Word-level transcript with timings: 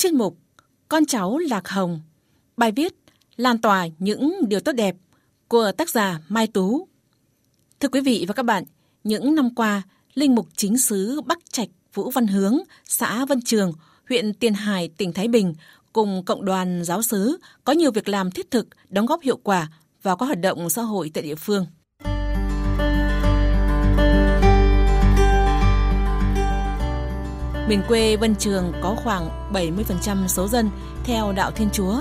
chuyên 0.00 0.16
mục 0.16 0.38
Con 0.88 1.06
cháu 1.06 1.38
Lạc 1.38 1.68
Hồng, 1.68 2.00
bài 2.56 2.72
viết 2.72 2.94
Lan 3.36 3.58
tỏa 3.58 3.86
những 3.98 4.40
điều 4.48 4.60
tốt 4.60 4.72
đẹp 4.72 4.96
của 5.48 5.72
tác 5.72 5.90
giả 5.90 6.20
Mai 6.28 6.46
Tú. 6.46 6.88
Thưa 7.80 7.88
quý 7.88 8.00
vị 8.00 8.24
và 8.28 8.34
các 8.34 8.42
bạn, 8.42 8.64
những 9.04 9.34
năm 9.34 9.54
qua, 9.54 9.82
Linh 10.14 10.34
mục 10.34 10.48
chính 10.56 10.78
xứ 10.78 11.20
Bắc 11.20 11.38
Trạch 11.52 11.68
Vũ 11.94 12.10
Văn 12.10 12.26
Hướng, 12.26 12.58
xã 12.84 13.24
Vân 13.24 13.42
Trường, 13.42 13.72
huyện 14.08 14.34
Tiền 14.34 14.54
Hải, 14.54 14.88
tỉnh 14.88 15.12
Thái 15.12 15.28
Bình 15.28 15.54
cùng 15.92 16.24
cộng 16.24 16.44
đoàn 16.44 16.84
giáo 16.84 17.02
sứ 17.02 17.38
có 17.64 17.72
nhiều 17.72 17.90
việc 17.90 18.08
làm 18.08 18.30
thiết 18.30 18.50
thực, 18.50 18.68
đóng 18.88 19.06
góp 19.06 19.20
hiệu 19.22 19.36
quả 19.36 19.68
vào 20.02 20.16
các 20.16 20.26
hoạt 20.26 20.40
động 20.40 20.70
xã 20.70 20.82
hội 20.82 21.10
tại 21.14 21.22
địa 21.22 21.34
phương. 21.34 21.66
Miền 27.70 27.82
quê 27.88 28.16
Vân 28.16 28.34
Trường 28.36 28.72
có 28.82 28.96
khoảng 29.04 29.52
70% 29.52 30.26
số 30.26 30.48
dân 30.48 30.70
theo 31.04 31.32
đạo 31.32 31.50
Thiên 31.50 31.68
Chúa. 31.72 32.00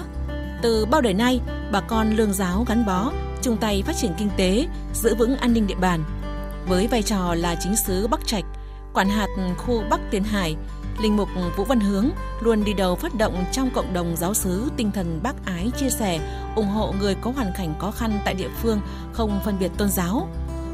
Từ 0.61 0.85
bao 0.85 1.01
đời 1.01 1.13
nay, 1.13 1.41
bà 1.71 1.81
con 1.81 2.11
lương 2.15 2.33
giáo 2.33 2.65
gắn 2.67 2.85
bó, 2.85 3.11
chung 3.41 3.57
tay 3.57 3.83
phát 3.85 3.95
triển 3.95 4.11
kinh 4.17 4.29
tế, 4.37 4.67
giữ 4.93 5.15
vững 5.15 5.35
an 5.35 5.53
ninh 5.53 5.67
địa 5.67 5.75
bàn. 5.75 6.03
Với 6.67 6.87
vai 6.87 7.03
trò 7.03 7.35
là 7.35 7.55
chính 7.59 7.75
sứ 7.75 8.07
Bắc 8.07 8.27
Trạch, 8.27 8.45
quản 8.93 9.09
hạt 9.09 9.27
khu 9.57 9.83
Bắc 9.89 9.99
Tiền 10.11 10.23
Hải, 10.23 10.55
Linh 11.01 11.17
mục 11.17 11.29
Vũ 11.57 11.63
Văn 11.63 11.79
Hướng 11.79 12.09
luôn 12.41 12.63
đi 12.63 12.73
đầu 12.73 12.95
phát 12.95 13.15
động 13.15 13.45
trong 13.51 13.69
cộng 13.69 13.93
đồng 13.93 14.15
giáo 14.15 14.33
xứ 14.33 14.71
tinh 14.77 14.91
thần 14.91 15.19
bác 15.23 15.45
ái 15.45 15.71
chia 15.77 15.89
sẻ, 15.89 16.19
ủng 16.55 16.67
hộ 16.67 16.93
người 16.99 17.15
có 17.15 17.31
hoàn 17.31 17.51
cảnh 17.57 17.73
khó 17.79 17.91
khăn 17.91 18.19
tại 18.25 18.33
địa 18.33 18.49
phương 18.61 18.81
không 19.13 19.39
phân 19.45 19.59
biệt 19.59 19.71
tôn 19.77 19.89
giáo. 19.89 20.29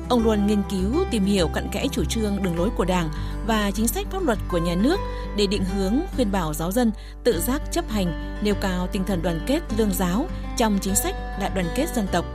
Ông 0.10 0.24
luôn 0.24 0.48
nghiên 0.48 0.64
cứu, 0.70 1.06
tìm 1.12 1.26
hiểu 1.26 1.48
cặn 1.48 1.70
kẽ 1.72 1.86
chủ 1.92 2.04
trương, 2.04 2.44
đường 2.44 2.58
lối 2.58 2.70
của 2.70 2.86
Đảng 2.86 3.10
và 3.48 3.72
chính 3.72 3.88
sách 3.88 4.08
pháp 4.12 4.24
luật 4.24 4.38
của 4.52 4.58
nhà 4.58 4.76
nước 4.76 5.00
để 5.38 5.48
định 5.48 5.64
hướng, 5.64 6.00
khuyên 6.16 6.32
bảo 6.32 6.54
giáo 6.54 6.72
dân 6.72 6.92
tự 7.24 7.40
giác 7.40 7.62
chấp 7.72 7.90
hành, 7.90 8.38
nêu 8.42 8.56
cao 8.62 8.88
tinh 8.92 9.04
thần 9.04 9.22
đoàn 9.22 9.40
kết 9.48 9.62
lương 9.78 9.94
giáo 9.94 10.28
trong 10.58 10.80
chính 10.82 10.96
sách 10.96 11.16
đại 11.40 11.52
đoàn 11.56 11.68
kết 11.76 11.88
dân 11.96 12.08
tộc. 12.12 12.26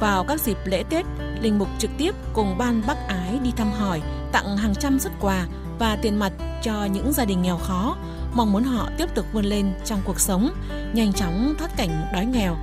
Vào 0.00 0.24
các 0.24 0.40
dịp 0.40 0.58
lễ 0.64 0.84
Tết, 0.90 1.06
Linh 1.40 1.58
Mục 1.58 1.68
trực 1.78 1.90
tiếp 1.98 2.14
cùng 2.32 2.58
ban 2.58 2.82
bác 2.86 3.08
ái 3.08 3.38
đi 3.42 3.50
thăm 3.56 3.72
hỏi, 3.72 4.02
tặng 4.32 4.56
hàng 4.56 4.74
trăm 4.74 4.98
xuất 5.00 5.12
quà 5.20 5.46
và 5.78 5.96
tiền 6.02 6.16
mặt 6.18 6.32
cho 6.62 6.84
những 6.84 7.12
gia 7.12 7.24
đình 7.24 7.42
nghèo 7.42 7.58
khó, 7.58 7.96
mong 8.34 8.52
muốn 8.52 8.64
họ 8.64 8.88
tiếp 8.98 9.14
tục 9.14 9.26
vươn 9.32 9.44
lên 9.44 9.72
trong 9.84 10.00
cuộc 10.04 10.20
sống, 10.20 10.50
nhanh 10.92 11.12
chóng 11.12 11.54
thoát 11.58 11.76
cảnh 11.76 12.06
đói 12.12 12.26
nghèo. 12.26 12.56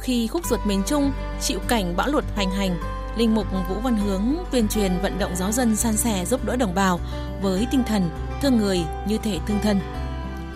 Khi 0.00 0.26
khúc 0.26 0.46
ruột 0.46 0.60
miền 0.66 0.82
Trung 0.86 1.12
chịu 1.40 1.58
cảnh 1.68 1.96
bão 1.96 2.08
lụt 2.08 2.24
hoành 2.34 2.50
hành, 2.50 2.78
Linh 3.16 3.34
mục 3.34 3.46
Vũ 3.68 3.74
Văn 3.82 3.96
Hướng 3.96 4.34
tuyên 4.50 4.68
truyền 4.68 4.98
vận 5.02 5.18
động 5.18 5.36
giáo 5.36 5.52
dân 5.52 5.76
san 5.76 5.96
sẻ 5.96 6.24
giúp 6.24 6.44
đỡ 6.44 6.56
đồng 6.56 6.74
bào 6.74 7.00
với 7.42 7.66
tinh 7.70 7.82
thần 7.84 8.10
thương 8.42 8.56
người 8.56 8.84
như 9.08 9.18
thể 9.18 9.38
thương 9.46 9.58
thân. 9.62 9.80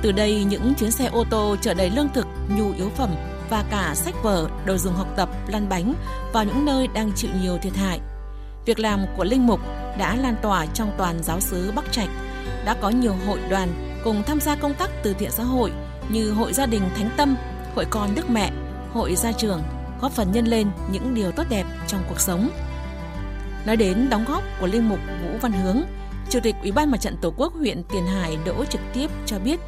Từ 0.02 0.12
đây 0.12 0.44
những 0.44 0.74
chuyến 0.74 0.90
xe 0.90 1.06
ô 1.06 1.24
tô 1.30 1.56
chở 1.60 1.74
đầy 1.74 1.90
lương 1.90 2.08
thực, 2.14 2.26
nhu 2.48 2.72
yếu 2.72 2.88
phẩm 2.88 3.14
và 3.50 3.64
cả 3.70 3.92
sách 3.94 4.14
vở, 4.22 4.48
đồ 4.64 4.76
dùng 4.76 4.94
học 4.94 5.08
tập, 5.16 5.28
lăn 5.48 5.68
bánh 5.68 5.94
vào 6.32 6.44
những 6.44 6.64
nơi 6.64 6.86
đang 6.86 7.12
chịu 7.12 7.30
nhiều 7.42 7.58
thiệt 7.58 7.76
hại. 7.76 8.00
Việc 8.66 8.78
làm 8.78 9.06
của 9.16 9.24
Linh 9.24 9.46
Mục 9.46 9.60
đã 9.98 10.16
lan 10.16 10.36
tỏa 10.42 10.66
trong 10.66 10.92
toàn 10.98 11.22
giáo 11.22 11.40
xứ 11.40 11.72
Bắc 11.76 11.92
Trạch. 11.92 12.08
Đã 12.64 12.74
có 12.74 12.90
nhiều 12.90 13.14
hội 13.26 13.38
đoàn 13.50 13.98
cùng 14.04 14.22
tham 14.22 14.40
gia 14.40 14.54
công 14.54 14.74
tác 14.74 14.90
từ 15.02 15.12
thiện 15.12 15.30
xã 15.30 15.42
hội 15.42 15.72
như 16.08 16.32
Hội 16.32 16.52
Gia 16.52 16.66
đình 16.66 16.82
Thánh 16.96 17.10
Tâm, 17.16 17.36
Hội 17.74 17.84
Con 17.90 18.14
Đức 18.14 18.30
Mẹ, 18.30 18.50
Hội 18.92 19.14
Gia 19.16 19.32
trường, 19.32 19.62
góp 20.00 20.12
phần 20.12 20.32
nhân 20.32 20.44
lên 20.44 20.70
những 20.92 21.14
điều 21.14 21.32
tốt 21.32 21.44
đẹp 21.50 21.64
trong 21.86 22.02
cuộc 22.08 22.20
sống. 22.20 22.50
Nói 23.66 23.76
đến 23.76 24.10
đóng 24.10 24.24
góp 24.28 24.42
của 24.60 24.66
Linh 24.66 24.88
Mục 24.88 24.98
Vũ 25.22 25.28
Văn 25.40 25.52
Hướng, 25.52 25.82
Chủ 26.30 26.40
tịch 26.42 26.54
Ủy 26.62 26.72
ban 26.72 26.90
Mặt 26.90 27.00
trận 27.00 27.16
Tổ 27.16 27.32
quốc 27.36 27.54
huyện 27.54 27.82
Tiền 27.92 28.06
Hải 28.06 28.38
Đỗ 28.46 28.64
trực 28.64 28.80
tiếp 28.92 29.10
cho 29.26 29.38
biết, 29.38 29.60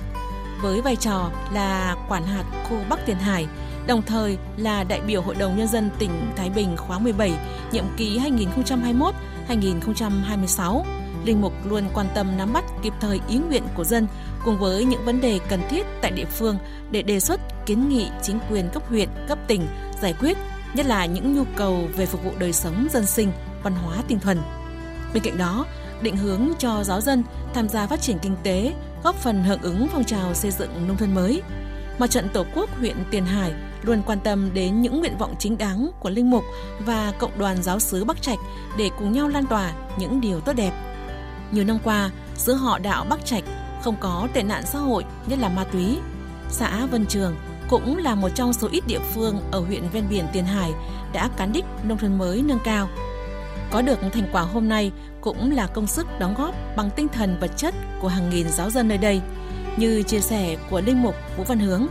với 0.63 0.81
vai 0.81 0.97
trò 0.97 1.31
là 1.53 1.97
quản 2.09 2.27
hạt 2.27 2.45
khu 2.65 2.77
Bắc 2.89 3.07
Tiền 3.07 3.17
Hải, 3.17 3.47
đồng 3.87 4.03
thời 4.03 4.39
là 4.57 4.85
đại 4.85 5.01
biểu 5.01 5.23
Hội 5.23 5.35
đồng 5.35 5.57
Nhân 5.57 5.69
dân 5.69 5.91
tỉnh 5.99 6.33
Thái 6.37 6.51
Bình 6.51 6.77
khóa 6.77 6.99
17, 6.99 7.33
nhiệm 7.73 7.85
kỳ 7.97 8.19
2021-2026. 9.49 10.85
Linh 11.25 11.41
Mục 11.41 11.53
luôn 11.65 11.85
quan 11.95 12.07
tâm 12.15 12.37
nắm 12.39 12.53
bắt 12.53 12.65
kịp 12.83 12.93
thời 13.01 13.21
ý 13.29 13.39
nguyện 13.39 13.63
của 13.75 13.85
dân 13.85 14.07
cùng 14.45 14.59
với 14.59 14.85
những 14.85 15.05
vấn 15.05 15.21
đề 15.21 15.41
cần 15.49 15.61
thiết 15.71 15.87
tại 16.01 16.11
địa 16.11 16.25
phương 16.25 16.59
để 16.91 17.03
đề 17.03 17.21
xuất 17.21 17.41
kiến 17.67 17.89
nghị 17.89 18.09
chính 18.23 18.39
quyền 18.51 18.69
cấp 18.69 18.83
huyện, 18.89 19.09
cấp 19.29 19.39
tỉnh 19.47 19.67
giải 20.01 20.15
quyết, 20.21 20.39
nhất 20.75 20.87
là 20.87 21.07
những 21.07 21.35
nhu 21.35 21.45
cầu 21.57 21.89
về 21.97 22.07
phục 22.07 22.25
vụ 22.25 22.33
đời 22.39 22.53
sống 22.53 22.87
dân 22.93 23.07
sinh, 23.07 23.33
văn 23.63 23.75
hóa 23.75 23.97
tinh 24.09 24.21
thuần. 24.21 24.39
Bên 25.15 25.23
cạnh 25.23 25.39
đó, 25.39 25.67
định 26.03 26.17
hướng 26.17 26.49
cho 26.59 26.85
giáo 26.85 27.01
dân 27.01 27.23
tham 27.55 27.69
gia 27.69 27.87
phát 27.87 28.01
triển 28.01 28.19
kinh 28.19 28.37
tế, 28.43 28.73
góp 29.05 29.17
phần 29.17 29.45
hưởng 29.45 29.63
ứng 29.63 29.87
phong 29.93 30.05
trào 30.05 30.35
xây 30.35 30.51
dựng 30.51 30.89
nông 30.89 30.97
thôn 30.97 31.15
mới. 31.15 31.43
Mặt 31.99 32.11
trận 32.11 32.29
Tổ 32.29 32.45
quốc 32.55 32.71
huyện 32.79 32.97
Tiền 33.11 33.25
Hải 33.25 33.53
luôn 33.83 34.03
quan 34.07 34.21
tâm 34.21 34.51
đến 34.55 34.83
những 34.83 35.01
nguyện 35.01 35.19
vọng 35.19 35.35
chính 35.39 35.59
đáng 35.59 35.91
của 36.01 36.11
linh 36.11 36.31
mục 36.31 36.45
và 36.87 37.13
cộng 37.19 37.39
đoàn 37.39 37.63
giáo 37.63 37.81
sứ 37.81 38.05
Bắc 38.05 38.23
Trạch 38.23 38.39
để 38.79 38.91
cùng 38.99 39.13
nhau 39.13 39.29
lan 39.29 39.47
tỏa 39.47 39.73
những 39.99 40.21
điều 40.21 40.41
tốt 40.41 40.53
đẹp. 40.53 40.73
Nhiều 41.53 41.65
năm 41.65 41.79
qua, 41.85 42.11
giữa 42.37 42.55
họ 42.55 42.79
đạo 42.79 43.07
Bắc 43.09 43.25
Trạch 43.27 43.45
không 43.83 43.97
có 44.01 44.29
tệ 44.33 44.43
nạn 44.43 44.63
xã 44.67 44.79
hội, 44.79 45.05
nhất 45.27 45.39
là 45.39 45.49
ma 45.49 45.65
túy. 45.65 45.99
Xã 46.51 46.87
Vân 46.87 47.07
Trường 47.07 47.37
cũng 47.69 47.99
là 47.99 48.15
một 48.15 48.29
trong 48.35 48.53
số 48.53 48.69
ít 48.73 48.87
địa 48.87 49.01
phương 49.15 49.41
ở 49.51 49.61
huyện 49.61 49.89
ven 49.93 50.05
biển 50.11 50.25
Tiền 50.33 50.45
Hải 50.45 50.71
đã 51.13 51.29
cán 51.37 51.53
đích 51.53 51.65
nông 51.85 51.99
thôn 51.99 52.19
mới 52.19 52.43
nâng 52.43 52.59
cao. 52.65 52.89
Có 53.71 53.83
được 53.83 53.99
thành 54.13 54.29
quả 54.33 54.43
hôm 54.43 54.69
nay 54.69 54.93
cũng 55.21 55.51
là 55.51 55.67
công 55.67 55.87
sức 55.87 56.07
đóng 56.19 56.35
góp 56.39 56.55
bằng 56.77 56.91
tinh 56.97 57.09
thần 57.09 57.39
vật 57.41 57.51
chất 57.57 57.75
của 58.01 58.09
hàng 58.09 58.31
nghìn 58.31 58.49
giáo 58.49 58.71
dân 58.71 58.89
nơi 58.89 58.99
đây. 58.99 59.21
Như 59.77 60.03
chia 60.03 60.21
sẻ 60.21 60.57
của 60.71 60.81
Linh 60.81 61.03
Mục 61.03 61.15
Vũ 61.37 61.45
Văn 61.45 61.59
Hướng, 61.59 61.87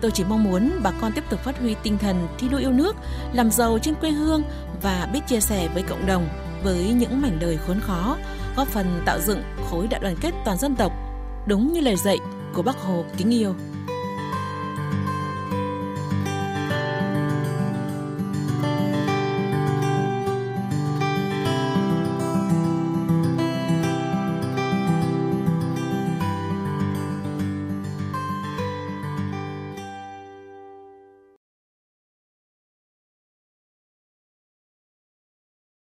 tôi 0.00 0.10
chỉ 0.10 0.24
mong 0.24 0.44
muốn 0.44 0.70
bà 0.82 0.90
con 1.00 1.12
tiếp 1.12 1.24
tục 1.30 1.40
phát 1.40 1.60
huy 1.60 1.74
tinh 1.82 1.98
thần 1.98 2.28
thi 2.38 2.48
đua 2.48 2.58
yêu 2.58 2.72
nước, 2.72 2.96
làm 3.32 3.50
giàu 3.50 3.78
trên 3.82 3.94
quê 3.94 4.10
hương 4.10 4.42
và 4.82 5.08
biết 5.12 5.20
chia 5.26 5.40
sẻ 5.40 5.68
với 5.74 5.82
cộng 5.82 6.06
đồng, 6.06 6.28
với 6.64 6.92
những 6.92 7.20
mảnh 7.22 7.38
đời 7.40 7.56
khốn 7.56 7.80
khó, 7.80 8.16
góp 8.56 8.68
phần 8.68 9.02
tạo 9.06 9.20
dựng 9.20 9.42
khối 9.70 9.86
đại 9.86 10.00
đoàn 10.00 10.16
kết 10.20 10.30
toàn 10.44 10.58
dân 10.58 10.76
tộc, 10.76 10.92
đúng 11.46 11.72
như 11.72 11.80
lời 11.80 11.96
dạy 11.96 12.18
của 12.54 12.62
Bác 12.62 12.76
Hồ 12.76 13.04
kính 13.16 13.30
yêu. 13.30 13.54